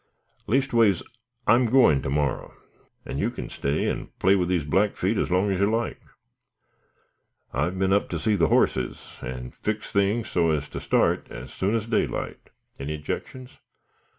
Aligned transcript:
Leastways, 0.47 1.03
I'm 1.45 1.67
goin' 1.67 2.01
to 2.01 2.09
morrow, 2.09 2.55
an' 3.05 3.19
you 3.19 3.29
kin 3.29 3.49
stay 3.49 3.85
and 3.87 4.17
play 4.17 4.35
with 4.35 4.49
these 4.49 4.65
Blackfeet 4.65 5.15
as 5.19 5.29
long 5.29 5.51
as 5.51 5.59
you 5.59 5.69
like. 5.69 6.01
I've 7.53 7.77
been 7.77 7.93
up 7.93 8.09
to 8.09 8.17
see 8.17 8.35
the 8.35 8.47
horses, 8.47 9.19
and 9.21 9.53
fixed 9.53 9.93
things 9.93 10.27
so 10.27 10.49
as 10.49 10.67
to 10.69 10.79
start 10.79 11.27
as 11.29 11.53
soon 11.53 11.75
as 11.75 11.85
daylight. 11.85 12.49
Any 12.79 12.97
'jections?" 12.97 13.59